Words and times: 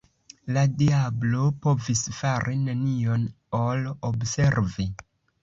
La 0.53 0.61
diablo 0.77 1.43
povis 1.65 2.01
fari 2.21 2.57
nenion 2.63 3.29
ol 3.61 3.87
observi. 4.13 4.89